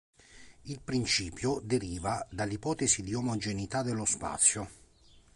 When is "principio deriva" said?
0.81-2.25